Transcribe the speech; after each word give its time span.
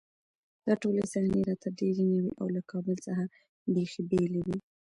دا 0.65 0.73
ټولې 0.81 1.03
صحنې 1.13 1.41
راته 1.49 1.67
ډېرې 1.79 2.03
نوې 2.13 2.31
او 2.41 2.47
له 2.55 2.61
کابل 2.71 2.95
څخه 3.05 3.23
بېخي 3.73 4.01
بېلې 4.09 4.41
وې 4.45 4.57